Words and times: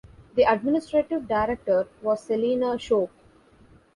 The 0.33 0.51
Administrative 0.51 1.27
Director 1.27 1.85
was 2.01 2.23
Selina 2.23 2.75
Chow. 2.79 3.07